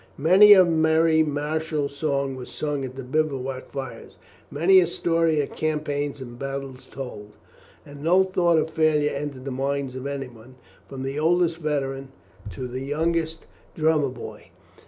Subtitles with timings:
[0.17, 4.13] Many a merry martial song was sung at the bivouac fires,
[4.49, 7.37] many a story of campaigns and battles told,
[7.85, 10.55] and no thought of failure entered the minds of anyone,
[10.89, 12.09] from the oldest veteran
[12.49, 13.45] to the youngest
[13.75, 14.47] drummer boy.